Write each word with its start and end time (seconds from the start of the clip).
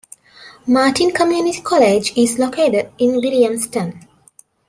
Martin 0.65 1.11
Community 1.11 1.61
College 1.61 2.13
is 2.17 2.39
located 2.39 2.91
in 2.97 3.21
Williamston. 3.21 4.07